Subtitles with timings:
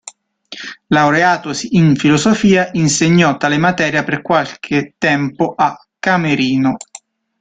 [0.87, 6.77] Laureatosi in filosofia, insegnò tale materia per qualche tempo a Camerino.